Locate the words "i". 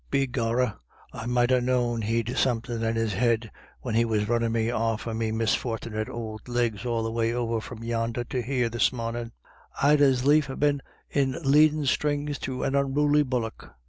1.13-1.27